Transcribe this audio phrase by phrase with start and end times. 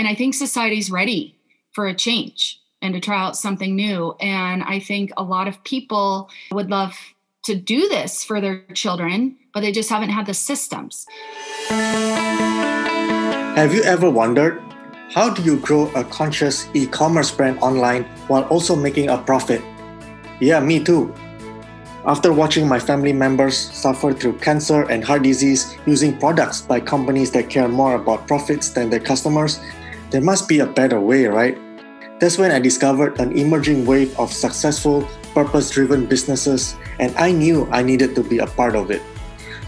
[0.00, 1.36] and I think society's ready
[1.72, 4.16] for a change and to try out something new.
[4.18, 6.96] And I think a lot of people would love
[7.42, 11.04] to do this for their children, but they just haven't had the systems.
[13.60, 14.62] Have you ever wondered
[15.12, 19.60] how do you grow a conscious e commerce brand online while also making a profit?
[20.40, 21.12] Yeah, me too.
[22.06, 27.30] After watching my family members suffer through cancer and heart disease using products by companies
[27.32, 29.60] that care more about profits than their customers,
[30.10, 31.56] there must be a better way, right?
[32.18, 37.68] That's when I discovered an emerging wave of successful, purpose driven businesses, and I knew
[37.70, 39.02] I needed to be a part of it.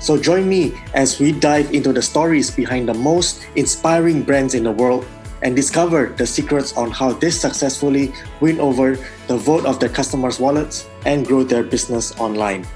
[0.00, 4.64] So join me as we dive into the stories behind the most inspiring brands in
[4.64, 5.06] the world
[5.42, 8.98] and discover the secrets on how they successfully win over
[9.28, 12.66] the vote of their customers' wallets and grow their business online.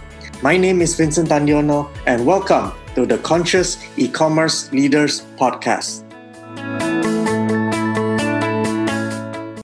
[0.41, 6.06] My name is Vincent Tandiono, and welcome to the Conscious E-commerce Leaders Podcast.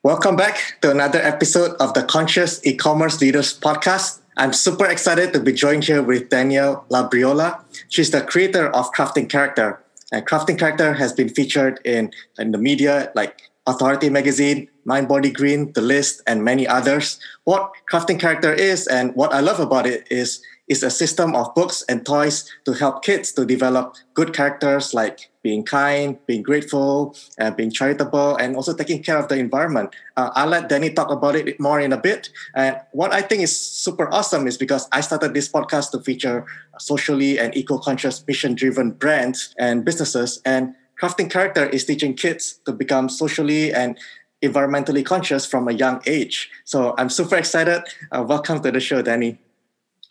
[0.05, 4.19] Welcome back to another episode of the Conscious E-commerce Leaders Podcast.
[4.37, 7.61] I'm super excited to be joined here with Danielle Labriola.
[7.89, 12.59] She's the creator of Crafting Character, and crafting character has been featured in, in the
[12.59, 17.21] media like Authority Magazine, Mind Body Green, The List, and many others.
[17.45, 21.55] What crafting character is and what I love about it is is a system of
[21.55, 27.17] books and toys to help kids to develop good characters like being kind, being grateful,
[27.41, 29.91] uh, being charitable, and also taking care of the environment.
[30.17, 32.31] Uh, I'll let Danny talk about it more in a bit.
[32.55, 36.47] And what I think is super awesome is because I started this podcast to feature
[36.79, 40.41] socially and eco-conscious, mission-driven brands and businesses.
[40.45, 43.99] And crafting character is teaching kids to become socially and
[44.43, 46.51] environmentally conscious from a young age.
[46.65, 47.83] So I'm super excited.
[48.11, 49.39] Uh, welcome to the show, Danny.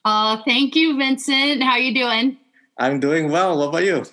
[0.03, 1.61] Uh, thank you, Vincent.
[1.63, 2.37] How are you doing?
[2.77, 3.57] I'm doing well.
[3.57, 4.03] What about you?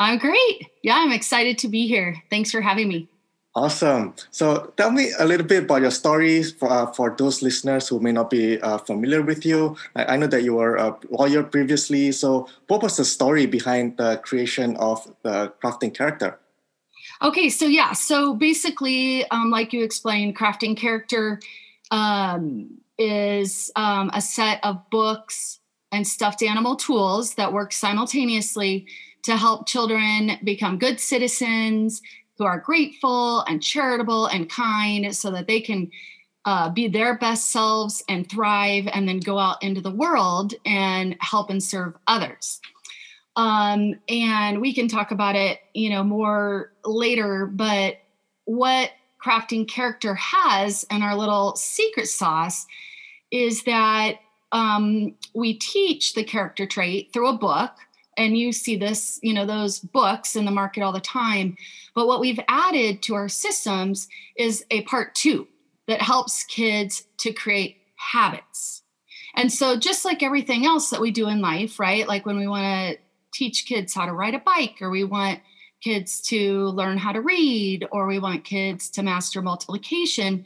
[0.00, 0.66] I'm great.
[0.82, 2.16] Yeah, I'm excited to be here.
[2.30, 3.06] Thanks for having me.
[3.54, 4.14] Awesome.
[4.30, 8.00] So tell me a little bit about your stories for, uh, for those listeners who
[8.00, 9.76] may not be uh, familiar with you.
[9.94, 12.12] I, I, know that you were a lawyer previously.
[12.12, 16.38] So what was the story behind the creation of the crafting character?
[17.20, 21.40] Okay, so yeah, so basically, um, like you explained, crafting character
[21.90, 25.58] um, is um, a set of books
[25.92, 28.86] and stuffed animal tools that work simultaneously
[29.22, 32.02] to help children become good citizens
[32.38, 35.90] who are grateful and charitable and kind so that they can
[36.46, 41.16] uh, be their best selves and thrive and then go out into the world and
[41.20, 42.60] help and serve others.
[43.36, 47.98] Um, and we can talk about it you know more later but
[48.44, 48.90] what
[49.24, 52.66] crafting character has and our little secret sauce
[53.30, 54.16] is that
[54.52, 57.70] um, we teach the character trait through a book
[58.20, 61.56] and you see this you know those books in the market all the time.
[61.94, 65.48] But what we've added to our systems is a part two
[65.88, 68.82] that helps kids to create habits.
[69.34, 72.46] And so just like everything else that we do in life right like when we
[72.46, 72.98] want to
[73.32, 75.40] teach kids how to ride a bike or we want
[75.80, 80.44] kids to learn how to read or we want kids to master multiplication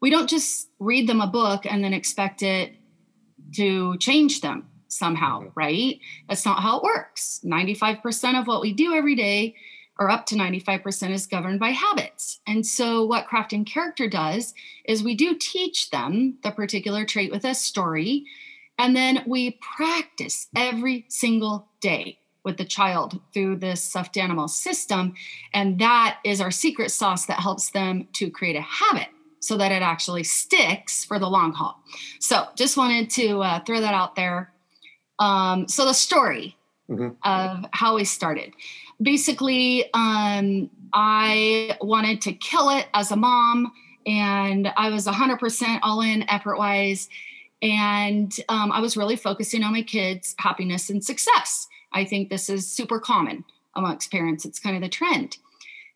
[0.00, 2.74] we don't just read them a book and then expect it
[3.52, 5.48] to change them somehow, mm-hmm.
[5.54, 6.00] right?
[6.28, 7.40] That's not how it works.
[7.44, 9.54] 95% of what we do every day,
[9.98, 12.40] or up to 95%, is governed by habits.
[12.46, 17.44] And so, what crafting character does is we do teach them the particular trait with
[17.44, 18.24] a story,
[18.78, 25.12] and then we practice every single day with the child through this stuffed animal system.
[25.52, 29.08] And that is our secret sauce that helps them to create a habit
[29.40, 31.82] so that it actually sticks for the long haul.
[32.20, 34.52] So, just wanted to uh, throw that out there
[35.20, 36.56] um, so the story
[36.90, 37.10] mm-hmm.
[37.22, 38.52] of how we started.
[39.00, 43.72] Basically, um, I wanted to kill it as a mom,
[44.06, 47.08] and I was 100% all in effort wise.
[47.62, 51.68] And um, I was really focusing on my kids' happiness and success.
[51.92, 53.44] I think this is super common
[53.76, 55.36] amongst parents, it's kind of the trend.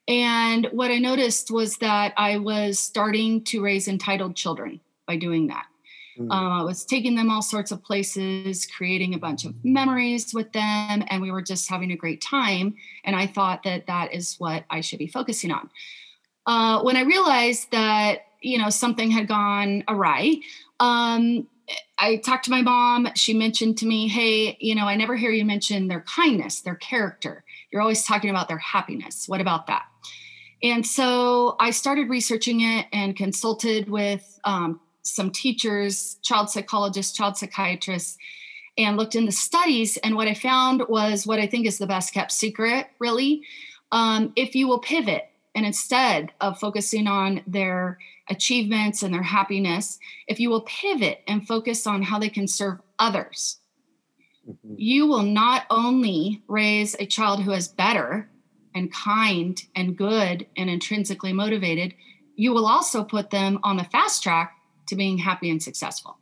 [0.06, 5.48] And what I noticed was that I was starting to raise entitled children by doing
[5.48, 5.66] that.
[6.18, 6.28] Mm.
[6.30, 11.04] I was taking them all sorts of places, creating a bunch of memories with them,
[11.08, 12.74] and we were just having a great time.
[13.04, 15.70] And I thought that that is what I should be focusing on.
[16.46, 20.36] Uh, when I realized that you know something had gone awry,
[20.78, 21.46] um,
[21.98, 23.08] I talked to my mom.
[23.14, 26.76] She mentioned to me, "Hey, you know, I never hear you mention their kindness, their
[26.76, 27.44] character.
[27.72, 29.28] You're always talking about their happiness.
[29.28, 29.84] What about that?"
[30.62, 37.36] And so I started researching it and consulted with um, some teachers, child psychologists, child
[37.36, 38.18] psychiatrists,
[38.76, 39.96] and looked in the studies.
[39.98, 43.42] And what I found was what I think is the best kept secret, really.
[43.92, 47.98] Um, if you will pivot and instead of focusing on their
[48.28, 52.80] achievements and their happiness, if you will pivot and focus on how they can serve
[52.98, 53.58] others,
[54.48, 54.74] mm-hmm.
[54.76, 58.28] you will not only raise a child who is better
[58.74, 61.94] and kind and good and intrinsically motivated,
[62.34, 66.18] you will also put them on the fast track to being happy and successful.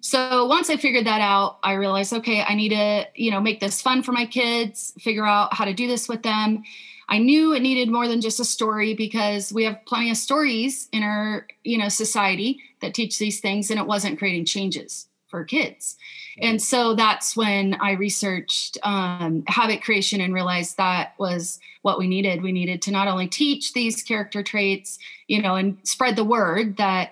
[0.00, 3.60] So once I figured that out, I realized, okay, I need to, you know, make
[3.60, 6.62] this fun for my kids, figure out how to do this with them.
[7.08, 10.88] I knew it needed more than just a story because we have plenty of stories
[10.92, 15.44] in our, you know, society that teach these things and it wasn't creating changes for
[15.44, 15.96] kids.
[16.40, 22.06] And so that's when I researched um, habit creation and realized that was what we
[22.06, 22.42] needed.
[22.42, 26.76] We needed to not only teach these character traits, you know, and spread the word
[26.76, 27.10] that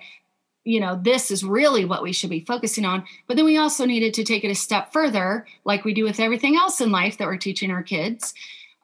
[0.67, 3.05] you know this is really what we should be focusing on.
[3.27, 6.21] But then we also needed to take it a step further like we do with
[6.21, 8.35] everything else in life that we're teaching our kids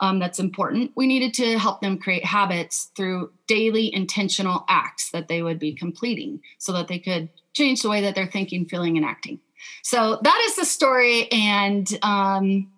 [0.02, 0.90] um, that's important.
[0.96, 5.72] We needed to help them create habits through daily intentional acts that they would be
[5.72, 9.38] completing so that they could change the way that they're thinking feeling and acting.
[9.84, 12.68] So that is the story and um,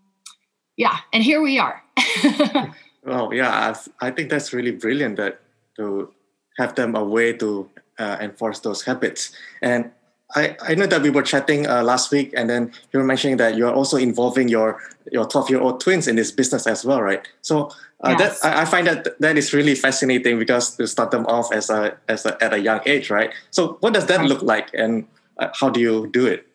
[0.76, 1.82] yeah and here we are.
[3.06, 5.42] Oh yeah I, I think that's really brilliant that
[5.76, 6.10] to
[6.56, 7.68] have them a way to
[7.98, 9.32] uh, enforce those habits.
[9.62, 9.90] And
[10.34, 13.36] I, I know that we were chatting uh, last week, and then you were mentioning
[13.36, 14.80] that you are also involving your
[15.12, 17.28] your 12 year old twins in this business as well, right?
[17.42, 17.70] So
[18.00, 18.40] uh, yes.
[18.40, 21.70] that I, I, find that that is really fascinating because to start them off as
[21.70, 23.32] a as a, at a young age, right?
[23.50, 25.06] So what does that look like, and
[25.38, 26.46] uh, how do you do it?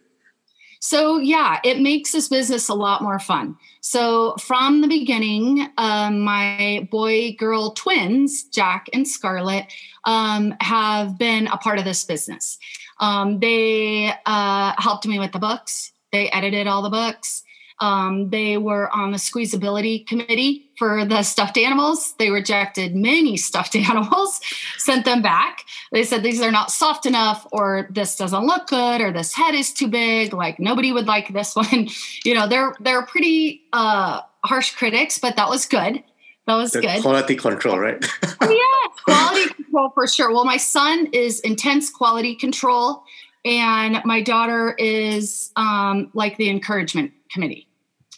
[0.80, 3.58] So, yeah, it makes this business a lot more fun.
[3.82, 9.66] So, from the beginning, um, my boy girl twins, Jack and Scarlett,
[10.06, 12.58] um, have been a part of this business.
[13.00, 17.44] Um, they uh, helped me with the books, they edited all the books.
[17.82, 22.14] Um, they were on the squeezability committee for the stuffed animals.
[22.20, 24.42] They rejected many stuffed animals,
[24.78, 25.64] sent them back.
[25.92, 29.56] They said these are not soft enough, or this doesn't look good, or this head
[29.56, 30.34] is too big.
[30.34, 31.88] Like nobody would like this one.
[32.26, 36.04] you know, they're they're pretty uh, harsh critics, but that was good.
[36.48, 37.02] That was the good.
[37.02, 38.04] Quality control, right?
[38.42, 38.58] yeah,
[39.06, 40.34] quality control for sure.
[40.34, 43.04] Well, my son is intense quality control,
[43.46, 47.69] and my daughter is um, like the encouragement committee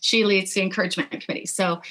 [0.01, 1.45] she leads the encouragement committee.
[1.45, 1.81] So,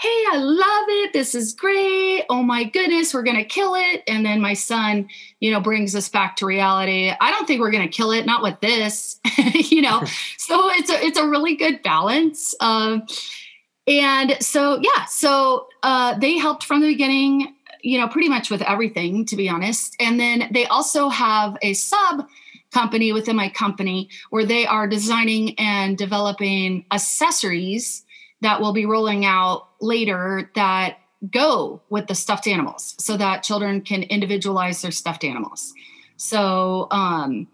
[0.00, 1.12] hey, I love it.
[1.12, 2.24] This is great.
[2.30, 4.04] Oh my goodness, we're going to kill it.
[4.06, 5.08] And then my son,
[5.40, 7.12] you know, brings us back to reality.
[7.20, 9.20] I don't think we're going to kill it, not with this,
[9.54, 10.04] you know.
[10.38, 12.54] so it's a it's a really good balance.
[12.60, 13.06] Um,
[13.88, 18.62] and so yeah, so uh, they helped from the beginning, you know, pretty much with
[18.62, 19.96] everything, to be honest.
[19.98, 22.28] And then they also have a sub
[22.72, 28.04] company within my company where they are designing and developing accessories
[28.40, 30.98] that will be rolling out later that
[31.30, 35.72] go with the stuffed animals so that children can individualize their stuffed animals.
[36.16, 37.48] So, um,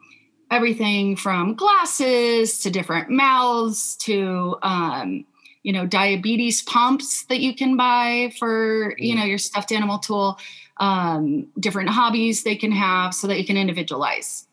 [0.50, 5.24] everything from glasses to different mouths to, um,
[5.62, 9.18] you know, diabetes pumps that you can buy for, you mm.
[9.18, 10.38] know, your stuffed animal tool,
[10.78, 14.46] um, different hobbies they can have so that you can individualize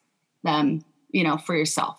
[0.43, 1.97] them, you know, for yourself.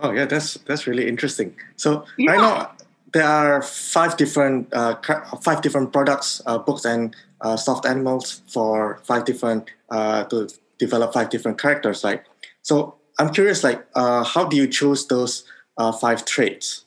[0.00, 1.54] Oh yeah, that's that's really interesting.
[1.76, 2.30] So yeah.
[2.32, 2.72] right now
[3.12, 4.96] there are five different uh,
[5.42, 11.12] five different products, uh, books and uh, soft animals for five different uh, to develop
[11.12, 12.04] five different characters.
[12.04, 12.22] right?
[12.62, 15.44] so, I'm curious, like uh, how do you choose those
[15.76, 16.84] uh, five traits?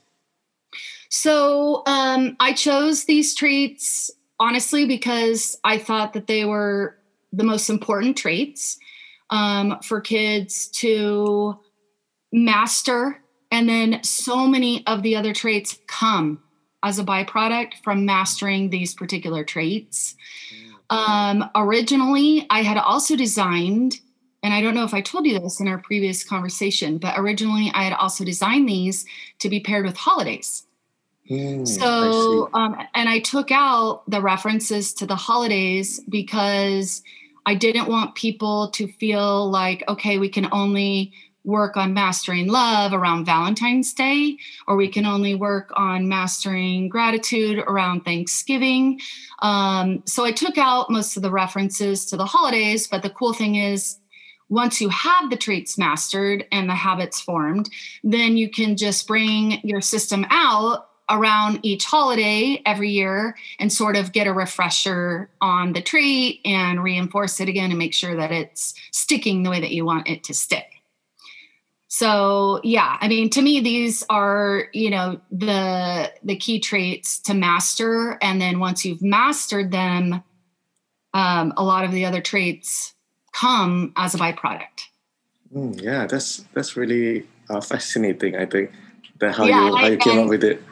[1.10, 6.96] So um, I chose these traits honestly because I thought that they were
[7.34, 8.78] the most important traits
[9.32, 11.60] um, for kids to
[12.32, 13.18] master.
[13.50, 16.44] And then so many of the other traits come
[16.84, 20.16] as a byproduct from mastering these particular traits.
[20.90, 24.00] Um, originally, I had also designed,
[24.44, 27.72] and I don't know if I told you this in our previous conversation, but originally
[27.74, 29.06] I had also designed these
[29.40, 30.66] to be paired with holidays.
[31.30, 37.04] Mm, so, um, and I took out the references to the holidays because
[37.46, 42.94] I didn't want people to feel like, okay, we can only work on mastering love
[42.94, 49.00] around Valentine's Day, or we can only work on mastering gratitude around Thanksgiving.
[49.42, 53.34] Um, so I took out most of the references to the holidays, but the cool
[53.34, 53.98] thing is,
[54.50, 57.70] once you have the traits mastered and the habits formed,
[58.04, 63.96] then you can just bring your system out around each holiday every year and sort
[63.96, 68.32] of get a refresher on the trait and reinforce it again and make sure that
[68.32, 70.66] it's sticking the way that you want it to stick.
[71.90, 77.34] So, yeah, I mean to me these are, you know, the the key traits to
[77.34, 80.24] master and then once you've mastered them,
[81.14, 82.94] um, a lot of the other traits
[83.34, 84.88] come as a byproduct.
[85.54, 88.38] Mm, yeah, that's that's really uh, fascinating.
[88.38, 88.72] I think
[89.20, 90.64] that how yeah, you how you came up with it.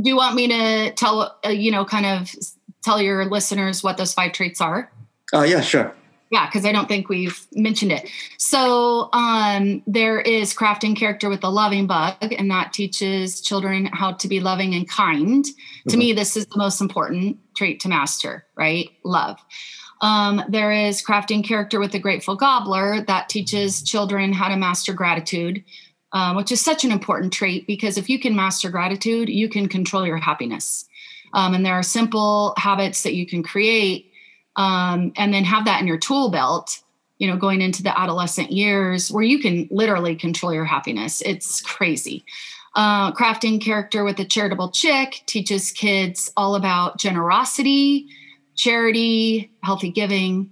[0.00, 2.34] Do you want me to tell uh, you know kind of
[2.82, 4.90] tell your listeners what those five traits are?
[5.32, 5.94] Oh uh, yeah, sure.
[6.30, 8.10] Yeah, because I don't think we've mentioned it.
[8.36, 14.12] So um, there is crafting character with the loving bug, and that teaches children how
[14.12, 15.44] to be loving and kind.
[15.44, 15.90] Mm-hmm.
[15.90, 18.90] To me, this is the most important trait to master, right?
[19.04, 19.38] Love.
[20.00, 24.92] Um, there is crafting character with the grateful gobbler that teaches children how to master
[24.92, 25.64] gratitude,
[26.12, 29.68] um, which is such an important trait because if you can master gratitude, you can
[29.68, 30.86] control your happiness.
[31.34, 34.10] Um, and there are simple habits that you can create
[34.56, 36.82] um, and then have that in your tool belt
[37.18, 41.20] you know going into the adolescent years where you can literally control your happiness.
[41.22, 42.24] It's crazy.
[42.74, 48.08] Uh, crafting character with a charitable chick teaches kids all about generosity
[48.54, 50.50] charity healthy giving.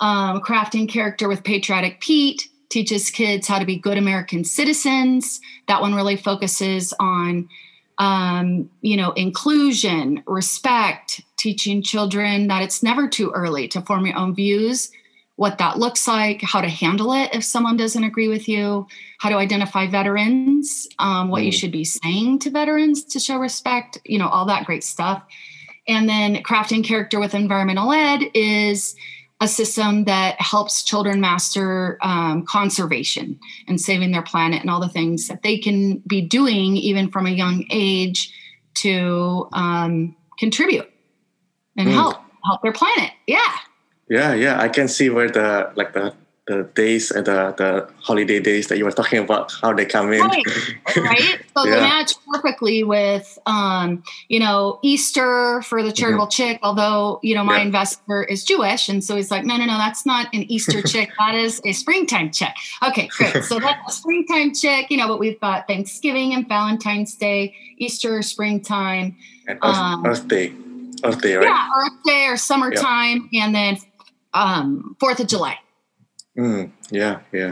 [0.00, 5.80] Um, crafting character with patriotic pete teaches kids how to be good american citizens that
[5.80, 7.48] one really focuses on
[7.98, 14.16] um, you know, inclusion, respect, teaching children that it's never too early to form your
[14.16, 14.90] own views,
[15.36, 18.86] what that looks like, how to handle it if someone doesn't agree with you,
[19.18, 21.46] how to identify veterans, um, what mm.
[21.46, 25.22] you should be saying to veterans to show respect, you know, all that great stuff.
[25.88, 28.94] And then crafting character with environmental ed is
[29.40, 34.88] a system that helps children master um, conservation and saving their planet and all the
[34.88, 38.32] things that they can be doing even from a young age
[38.74, 40.90] to um, contribute
[41.76, 41.92] and mm.
[41.92, 43.12] help help their planet.
[43.26, 43.54] Yeah.
[44.08, 44.60] Yeah yeah.
[44.60, 46.14] I can see where the like the
[46.48, 50.12] the days and the, the holiday days that you were talking about, how they come
[50.12, 50.20] in.
[50.20, 50.46] Right.
[50.96, 51.40] right?
[51.58, 51.74] So yeah.
[51.74, 56.52] they match perfectly with, um, you know, Easter for the charitable mm-hmm.
[56.52, 57.64] chick, although, you know, my yeah.
[57.64, 58.88] investor is Jewish.
[58.88, 61.10] And so he's like, no, no, no, that's not an Easter chick.
[61.18, 62.54] That is a springtime chick.
[62.86, 63.42] Okay, great.
[63.42, 68.22] So that's a springtime chick, you know, but we've got Thanksgiving and Valentine's Day, Easter,
[68.22, 69.16] springtime.
[69.48, 70.52] And Earth, um, Earth Day.
[71.02, 71.44] Earth Day, right?
[71.44, 73.28] Yeah, Earth Day or summertime.
[73.34, 73.78] And then
[74.32, 75.58] um, 4th of July.
[76.38, 77.50] Mm, yeah, yeah.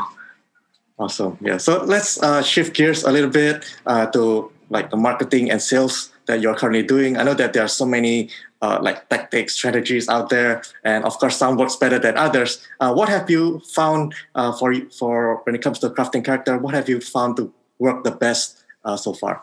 [0.98, 1.36] Awesome.
[1.40, 1.58] Yeah.
[1.58, 6.12] So let's uh, shift gears a little bit uh, to like the marketing and sales
[6.26, 7.16] that you're currently doing.
[7.16, 8.30] I know that there are so many
[8.62, 12.66] uh, like tactics, strategies out there, and of course, some works better than others.
[12.80, 16.56] Uh, what have you found uh, for for when it comes to crafting character?
[16.56, 19.42] What have you found to work the best uh, so far?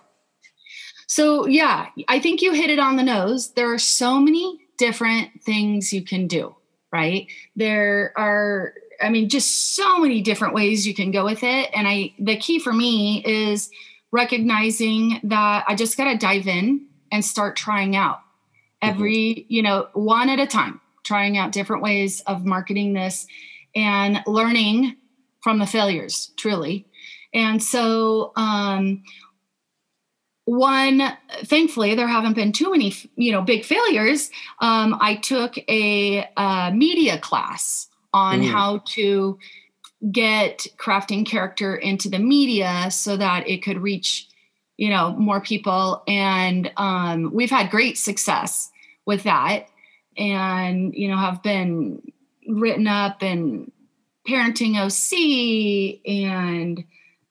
[1.08, 3.52] So yeah, I think you hit it on the nose.
[3.52, 6.56] There are so many different things you can do.
[6.92, 7.26] Right?
[7.56, 11.70] There are I mean, just so many different ways you can go with it.
[11.74, 13.70] And I, the key for me is
[14.12, 18.90] recognizing that I just got to dive in and start trying out mm-hmm.
[18.90, 19.54] every, mm-hmm.
[19.54, 23.28] you know, one at a time, trying out different ways of marketing this
[23.76, 24.96] and learning
[25.42, 26.86] from the failures, truly.
[27.34, 29.04] And so, um,
[30.46, 31.02] one
[31.46, 34.30] thankfully there haven't been too many you know big failures
[34.60, 38.50] um, i took a, a media class on mm.
[38.50, 39.38] how to
[40.12, 44.28] get crafting character into the media so that it could reach
[44.78, 46.04] you know more people.
[46.08, 48.72] And um, we've had great success
[49.06, 49.68] with that.
[50.18, 52.02] And you know have been
[52.48, 53.72] written up in
[54.28, 56.84] parenting oc and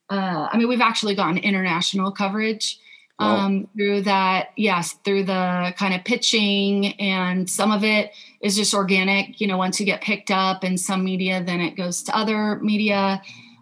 [0.09, 2.79] uh, i mean we've actually gotten international coverage
[3.23, 8.11] um, through that yes through the kind of pitching and some of it
[8.41, 11.75] is just organic you know once you get picked up in some media then it
[11.75, 13.21] goes to other media.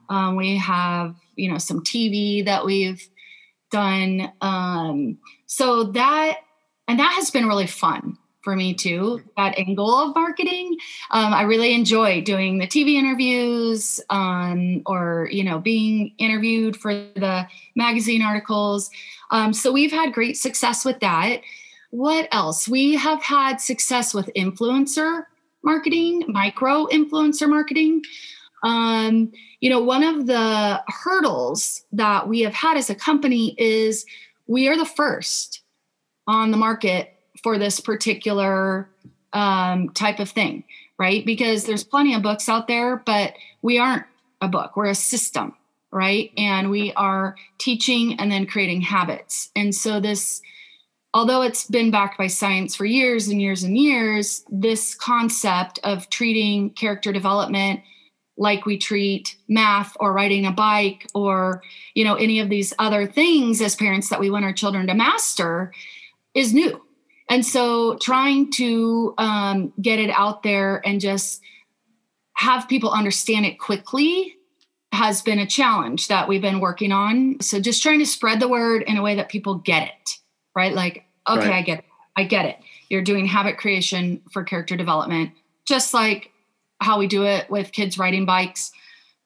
[0.10, 3.08] Um, we have you know some tv that we've
[3.72, 6.40] done um, so that
[6.88, 10.78] and that has been really fun for me too that angle of marketing.
[11.12, 16.94] Um, i really enjoy doing the tv interviews um, or you know being interviewed for
[16.94, 18.90] the magazine articles
[19.32, 21.42] um, so we've had great success with that.
[21.90, 22.68] What else?
[22.68, 25.26] We have had success with influencer
[25.64, 28.04] marketing micro influencer marketing.
[28.64, 34.06] Um, you know one of the hurdles that we have had as a company is
[34.48, 35.62] we are the first
[36.28, 38.90] on the market for this particular
[39.34, 40.64] um, type of thing,
[40.98, 41.26] right?
[41.26, 44.06] Because there's plenty of books out there, but we aren't
[44.42, 45.56] a book, we're a system,
[45.92, 46.32] right?
[46.38, 49.50] And we are teaching and then creating habits.
[49.56, 50.42] And so, this,
[51.14, 56.10] although it's been backed by science for years and years and years, this concept of
[56.10, 57.82] treating character development
[58.38, 61.62] like we treat math or riding a bike or
[61.94, 64.94] you know any of these other things as parents that we want our children to
[64.94, 65.72] master
[66.34, 66.82] is new
[67.30, 71.42] And so trying to um, get it out there and just
[72.34, 74.36] have people understand it quickly
[74.92, 77.40] has been a challenge that we've been working on.
[77.40, 80.10] So just trying to spread the word in a way that people get it,
[80.56, 80.74] right?
[80.74, 81.54] Like, okay, right.
[81.54, 81.86] I get it.
[82.18, 82.58] I get it.
[82.90, 85.32] You're doing habit creation for character development,
[85.66, 86.32] just like
[86.82, 88.72] how we do it with kids riding bikes,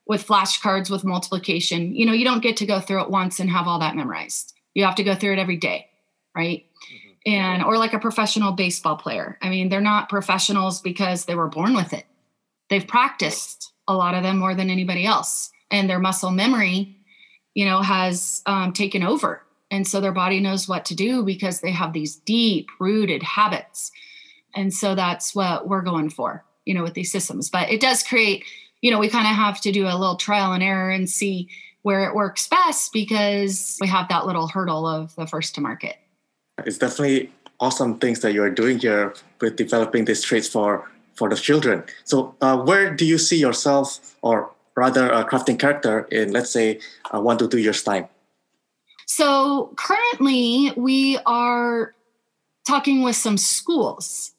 [0.06, 1.96] with flashcards, with multiplication.
[1.96, 4.54] You know, you don't get to go through it once and have all that memorized.
[4.76, 5.88] You have to go through it every day,
[6.36, 6.64] right?
[6.94, 7.32] Mm-hmm.
[7.32, 9.40] And or like a professional baseball player.
[9.42, 12.06] I mean, they're not professionals because they were born with it.
[12.70, 16.98] They've practiced a lot of them more than anybody else and their muscle memory
[17.54, 19.42] you know has um, taken over.
[19.72, 23.92] And so their body knows what to do because they have these deep rooted habits.
[24.54, 27.50] And so that's what we're going for you know with these systems.
[27.50, 28.44] But it does create
[28.82, 31.50] you know we kind of have to do a little trial and error and see
[31.82, 35.98] where it works best because we have that little hurdle of the first to market.
[36.66, 41.36] It's definitely awesome things that you're doing here with developing these traits for for the
[41.36, 41.84] children.
[42.04, 46.80] So uh, where do you see yourself or rather a crafting character in, let's say,
[47.14, 48.08] uh, one to two years' time?
[49.06, 51.94] So currently, we are
[52.68, 54.32] talking with some schools.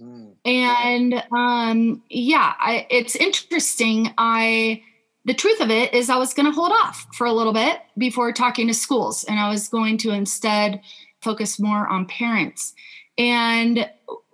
[0.00, 0.34] Mm.
[0.44, 4.12] And um, yeah, I, it's interesting.
[4.16, 4.82] I
[5.26, 7.80] the truth of it is I was going to hold off for a little bit
[7.98, 10.80] before talking to schools, and I was going to instead
[11.20, 12.74] focus more on parents.
[13.18, 13.88] And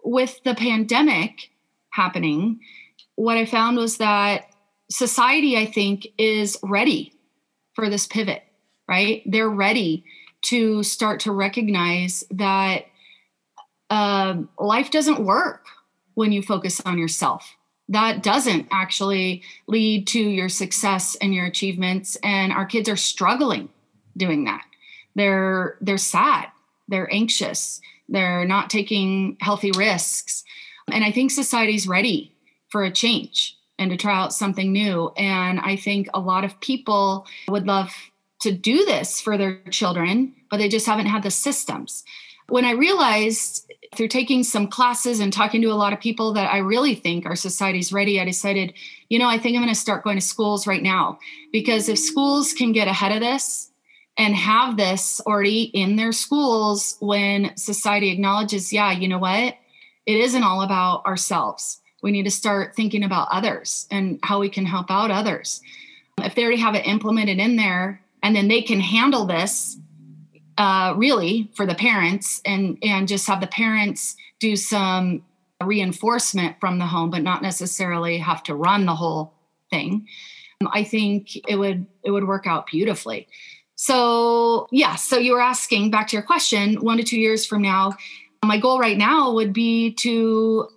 [0.04, 1.50] with the pandemic
[1.90, 2.60] happening,
[3.16, 4.46] what I found was that
[4.90, 7.12] society, I think, is ready
[7.74, 8.42] for this pivot,
[8.88, 9.22] right?
[9.26, 10.04] They're ready
[10.42, 12.86] to start to recognize that
[13.90, 15.66] um, life doesn't work
[16.14, 17.54] when you focus on yourself.
[17.88, 22.16] That doesn't actually lead to your success and your achievements.
[22.22, 23.68] And our kids are struggling
[24.16, 24.64] doing that.
[25.14, 26.48] They're they're sad.
[26.88, 27.80] They're anxious.
[28.08, 30.44] They're not taking healthy risks.
[30.90, 32.32] And I think society's ready
[32.68, 35.12] for a change and to try out something new.
[35.16, 37.92] And I think a lot of people would love
[38.40, 42.04] to do this for their children, but they just haven't had the systems.
[42.48, 46.52] When I realized through taking some classes and talking to a lot of people that
[46.52, 48.74] I really think our society's ready, I decided,
[49.08, 51.18] you know, I think I'm going to start going to schools right now.
[51.52, 53.70] Because if schools can get ahead of this
[54.16, 59.56] and have this already in their schools when society acknowledges, yeah, you know what?
[60.04, 64.48] It isn't all about ourselves we need to start thinking about others and how we
[64.48, 65.60] can help out others.
[66.18, 69.76] If they already have it implemented in there and then they can handle this
[70.56, 75.24] uh, really for the parents and and just have the parents do some
[75.60, 79.32] reinforcement from the home but not necessarily have to run the whole
[79.70, 80.06] thing
[80.72, 83.26] i think it would it would work out beautifully
[83.74, 87.62] so yeah so you were asking back to your question one to two years from
[87.62, 87.92] now
[88.44, 90.68] my goal right now would be to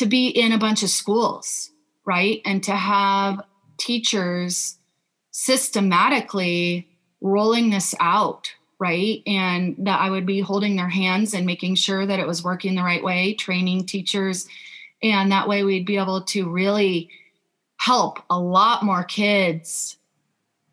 [0.00, 1.70] to be in a bunch of schools,
[2.06, 2.40] right?
[2.46, 3.42] And to have
[3.76, 4.78] teachers
[5.30, 6.88] systematically
[7.20, 9.22] rolling this out, right?
[9.26, 12.76] And that I would be holding their hands and making sure that it was working
[12.76, 14.48] the right way, training teachers.
[15.02, 17.10] And that way we'd be able to really
[17.76, 19.98] help a lot more kids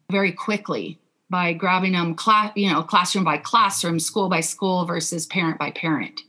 [0.10, 5.26] very quickly by grabbing them class, you know, classroom by classroom, school by school versus
[5.26, 6.22] parent by parent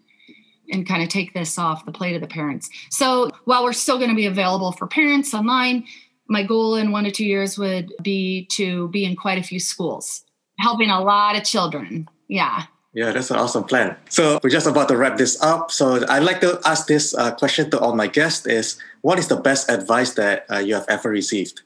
[0.70, 2.68] and kind of take this off the plate of the parents.
[2.90, 5.85] So while we're still going to be available for parents online,
[6.28, 9.59] my goal in one to two years would be to be in quite a few
[9.59, 10.24] schools,
[10.59, 12.09] helping a lot of children.
[12.28, 12.64] Yeah.
[12.94, 13.96] Yeah, that's an awesome plan.
[14.09, 15.70] So we're just about to wrap this up.
[15.70, 19.28] So I'd like to ask this uh, question to all my guests: Is what is
[19.28, 21.62] the best advice that uh, you have ever received?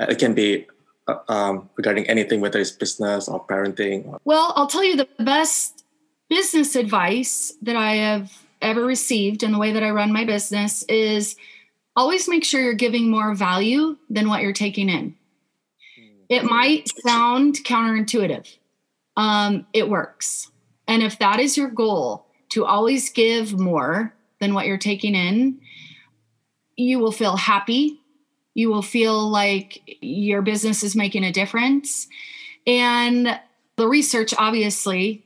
[0.00, 0.66] Uh, it can be
[1.06, 4.18] uh, um, regarding anything, whether it's business or parenting.
[4.24, 5.75] Well, I'll tell you the best
[6.28, 10.82] business advice that I have ever received and the way that I run my business
[10.84, 11.36] is
[11.94, 15.14] always make sure you're giving more value than what you're taking in.
[16.28, 18.56] It might sound counterintuitive.
[19.16, 20.50] Um, it works.
[20.88, 25.60] And if that is your goal, to always give more than what you're taking in,
[26.76, 28.00] you will feel happy.
[28.54, 32.08] You will feel like your business is making a difference.
[32.66, 33.38] And
[33.76, 35.25] the research obviously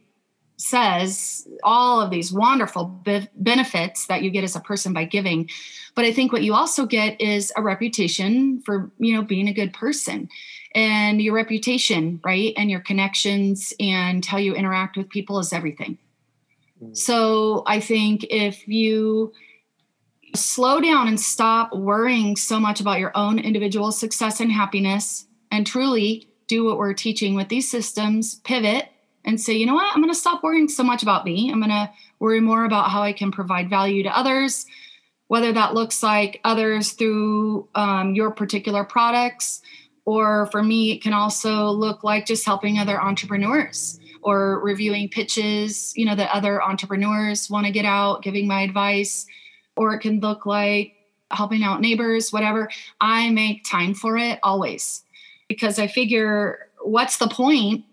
[0.61, 5.49] says all of these wonderful be- benefits that you get as a person by giving.
[5.95, 9.53] But i think what you also get is a reputation for you know being a
[9.53, 10.29] good person
[10.75, 12.53] and your reputation right?
[12.57, 15.99] And your connections and how you interact with people is everything.
[16.83, 16.97] Mm.
[16.97, 19.33] so i think if you
[20.35, 25.67] slow down and stop worrying so much about your own individual success and happiness and
[25.67, 28.89] truly do what we're teaching with these systems pivot
[29.25, 31.51] and say, you know what, I'm going to stop worrying so much about me.
[31.51, 34.67] I'm going to worry more about how I can provide value to others,
[35.29, 39.63] whether that looks like others through um, your particular products,
[40.05, 45.93] or for me, it can also look like just helping other entrepreneurs or reviewing pitches,
[45.97, 49.27] you know, that other entrepreneurs want to get out, giving my advice,
[49.77, 50.95] or it can look like
[51.31, 52.69] helping out neighbors, whatever.
[53.01, 55.05] I make time for it always
[55.49, 57.85] because I figure what's the point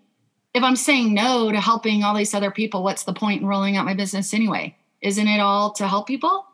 [0.58, 3.76] if I'm saying no to helping all these other people, what's the point in rolling
[3.76, 4.76] out my business anyway?
[5.00, 6.44] Isn't it all to help people?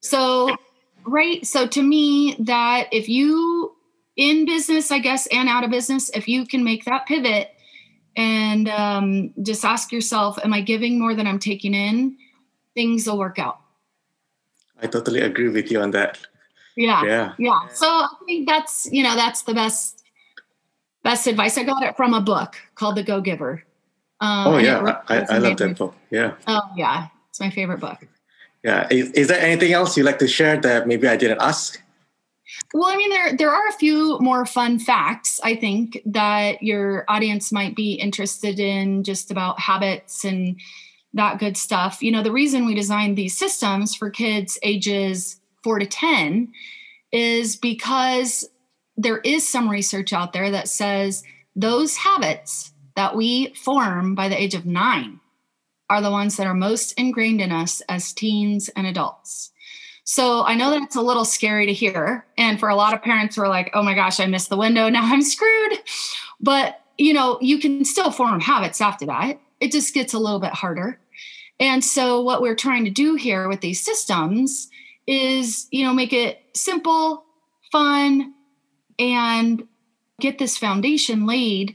[0.00, 0.56] So,
[1.04, 1.46] right.
[1.46, 3.76] So, to me, that if you
[4.16, 7.54] in business, I guess, and out of business, if you can make that pivot
[8.16, 12.16] and um, just ask yourself, am I giving more than I'm taking in?
[12.74, 13.60] Things will work out.
[14.82, 16.18] I totally agree with you on that.
[16.76, 17.04] Yeah.
[17.04, 17.32] Yeah.
[17.38, 17.68] Yeah.
[17.72, 19.99] So I think that's, you know, that's the best
[21.02, 21.56] best advice.
[21.58, 23.62] I got it from a book called The Go Giver.
[24.20, 25.94] Um, oh yeah, I, I love that book.
[26.10, 26.34] Yeah.
[26.46, 28.06] Oh yeah, it's my favorite book.
[28.62, 28.86] Yeah.
[28.90, 31.80] Is, is there anything else you'd like to share that maybe I didn't ask?
[32.74, 37.04] Well, I mean, there there are a few more fun facts I think that your
[37.08, 40.60] audience might be interested in, just about habits and
[41.14, 42.02] that good stuff.
[42.02, 46.52] You know, the reason we designed these systems for kids ages four to ten
[47.12, 48.48] is because
[49.00, 51.22] there is some research out there that says
[51.56, 55.20] those habits that we form by the age of nine
[55.88, 59.52] are the ones that are most ingrained in us as teens and adults.
[60.04, 62.26] So I know that it's a little scary to hear.
[62.36, 64.56] And for a lot of parents who are like, oh my gosh, I missed the
[64.56, 64.88] window.
[64.90, 65.78] Now I'm screwed.
[66.38, 69.40] But, you know, you can still form habits after that.
[69.60, 71.00] It just gets a little bit harder.
[71.58, 74.68] And so what we're trying to do here with these systems
[75.06, 77.24] is, you know, make it simple,
[77.72, 78.34] fun,
[79.00, 79.66] and
[80.20, 81.74] get this foundation laid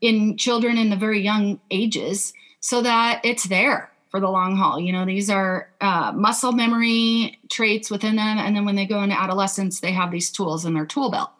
[0.00, 4.78] in children in the very young ages so that it's there for the long haul.
[4.78, 8.38] You know, these are uh, muscle memory traits within them.
[8.38, 11.30] And then when they go into adolescence, they have these tools in their tool belt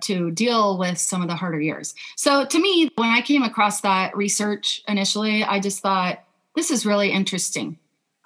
[0.00, 1.94] to deal with some of the harder years.
[2.16, 6.24] So to me, when I came across that research initially, I just thought,
[6.56, 7.78] this is really interesting.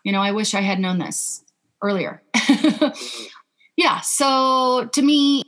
[0.05, 1.45] You know, I wish I had known this
[1.83, 2.23] earlier.
[3.77, 4.01] yeah.
[4.01, 5.43] So to me,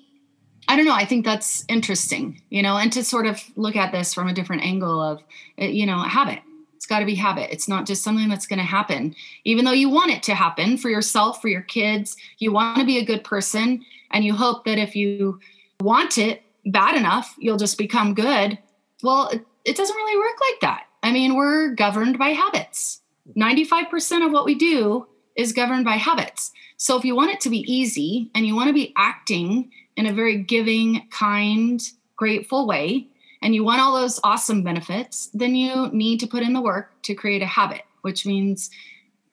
[0.71, 0.95] I don't know.
[0.95, 4.33] I think that's interesting, you know, and to sort of look at this from a
[4.33, 5.21] different angle of,
[5.59, 6.39] eh, you know, habit.
[6.77, 7.53] It's got to be habit.
[7.53, 10.79] It's not just something that's going to happen, even though you want it to happen
[10.79, 12.17] for yourself, for your kids.
[12.39, 15.41] You want to be a good person, and you hope that if you
[15.81, 18.57] want it bad enough, you'll just become good.
[19.03, 20.85] Well, it, it doesn't really work like that.
[21.03, 23.01] I mean, we're governed by habits.
[23.37, 26.53] 95% of what we do is governed by habits.
[26.77, 30.07] So if you want it to be easy and you want to be acting in
[30.07, 31.83] a very giving, kind,
[32.17, 33.07] grateful way,
[33.43, 36.91] and you want all those awesome benefits, then you need to put in the work
[37.03, 38.71] to create a habit, which means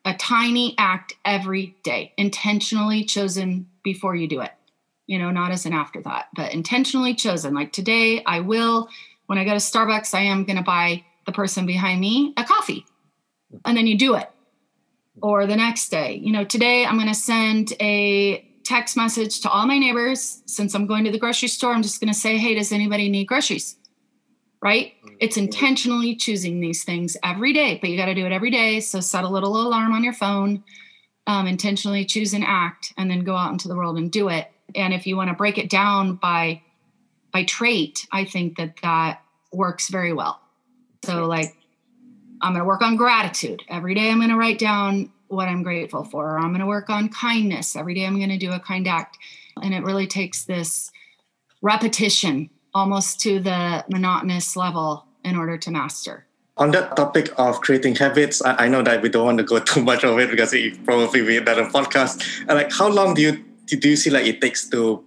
[0.04, 4.52] a tiny act every day, intentionally chosen before you do it.
[5.06, 7.54] You know, not as an afterthought, but intentionally chosen.
[7.54, 8.90] Like today, I will,
[9.28, 12.44] when I go to Starbucks, I am going to buy the person behind me a
[12.44, 12.86] coffee.
[13.64, 14.30] And then you do it.
[15.22, 19.50] Or the next day, you know, today I'm going to send a text message to
[19.50, 20.42] all my neighbors.
[20.46, 23.10] Since I'm going to the grocery store, I'm just going to say, hey, does anybody
[23.10, 23.78] need groceries?
[24.62, 24.94] Right?
[25.06, 25.16] Mm-hmm.
[25.22, 28.82] It's intentionally choosing these things every day, but you got to do it every day.
[28.82, 30.64] So set a little alarm on your phone,
[31.28, 34.52] um, intentionally choose an act, and then go out into the world and do it.
[34.76, 36.62] And if you want to break it down by
[37.32, 39.22] by trait, I think that that
[39.54, 40.42] works very well.
[41.06, 41.56] So like
[42.42, 43.64] I'm going to work on gratitude.
[43.70, 46.34] Every day I'm going to write down what I'm grateful for.
[46.34, 47.76] Or I'm going to work on kindness.
[47.76, 49.18] Every day I'm going to do a kind act.
[49.62, 50.92] And it really takes this
[51.62, 56.26] repetition almost to the monotonous level in order to master.
[56.58, 59.84] On that topic of creating habits, I, know that we don't want to go too
[59.84, 62.48] much of it because it probably be another podcast.
[62.48, 65.04] like, how long do you do you see like it takes to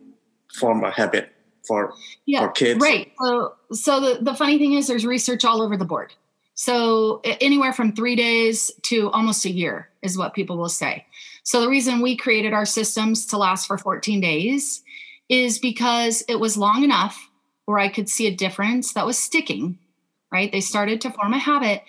[0.54, 1.32] form a habit
[1.66, 1.94] for
[2.26, 2.80] yeah, for kids?
[2.80, 3.10] Right.
[3.20, 6.12] So, so the, the funny thing is, there's research all over the board.
[6.60, 11.06] So anywhere from three days to almost a year is what people will say.
[11.42, 14.82] So the reason we created our systems to last for 14 days
[15.30, 17.30] is because it was long enough
[17.64, 19.78] where I could see a difference that was sticking,
[20.30, 20.52] right?
[20.52, 21.82] They started to form a habit.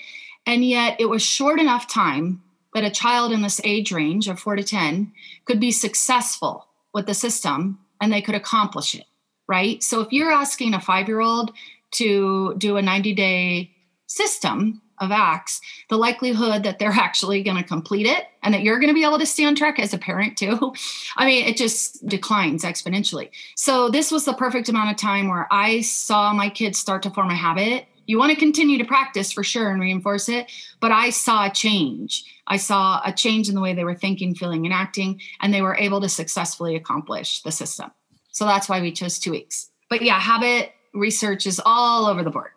[0.46, 2.42] And yet it was short enough time
[2.74, 5.12] that a child in this age range of four to 10
[5.44, 9.04] could be successful with the system and they could accomplish it,
[9.50, 9.84] right?
[9.84, 11.52] So if you're asking a five year old
[11.96, 13.72] to do a 90 day
[14.12, 18.80] system of acts, the likelihood that they're actually going to complete it and that you're
[18.80, 20.74] going to be able to stay on track as a parent too,
[21.18, 23.30] I mean, it just declines exponentially.
[23.56, 27.10] So, this was the perfect amount of time where I saw my kids start to
[27.10, 30.52] form a habit You want to continue to practice for sure and reinforce it.
[30.80, 32.24] But I saw a change.
[32.48, 35.62] I saw a change in the way they were thinking, feeling, and acting, and they
[35.62, 37.92] were able to successfully accomplish the system.
[38.32, 39.70] So that's why we chose two weeks.
[39.90, 42.52] But yeah, habit research is all over the board.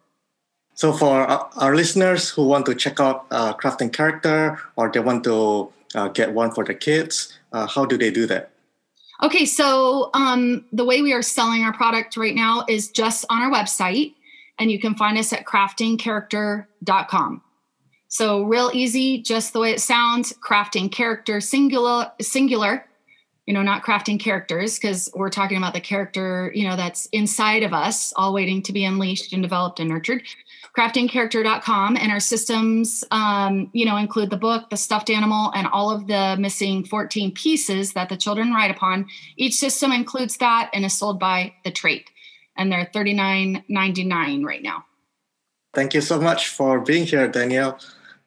[0.74, 5.24] So for our listeners who want to check out uh, crafting character or they want
[5.24, 8.50] to uh, get one for the kids, uh, how do they do that?
[9.22, 13.40] Okay, so um, the way we are selling our product right now is just on
[13.42, 14.14] our website,
[14.58, 17.42] and you can find us at craftingcharacter.com.
[18.08, 20.32] So real easy, just the way it sounds.
[20.34, 22.84] Crafting character singular, singular.
[23.46, 27.62] You know, not crafting characters because we're talking about the character, you know, that's inside
[27.62, 30.22] of us, all waiting to be unleashed and developed and nurtured.
[30.76, 35.90] Craftingcharacter.com and our systems um, you know include the book the stuffed animal and all
[35.90, 39.06] of the missing 14 pieces that the children write upon.
[39.36, 42.10] Each system includes that and is sold by the trait
[42.56, 44.84] and they're $39.99 right now.
[45.74, 47.78] Thank you so much for being here danielle.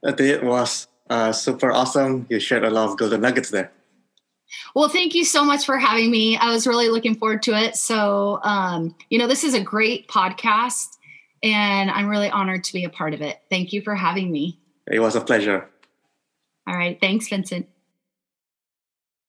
[0.04, 2.28] It was uh, super awesome.
[2.30, 3.72] You shared a lot of golden nuggets there
[4.76, 6.38] well, thank you so much for having me.
[6.38, 7.76] I was really looking forward to it.
[7.76, 10.98] So, um, you know, this is a great podcast
[11.44, 13.40] and I'm really honored to be a part of it.
[13.50, 14.60] Thank you for having me.
[14.90, 15.70] It was a pleasure.
[16.68, 17.00] All right.
[17.00, 17.68] Thanks, Vincent.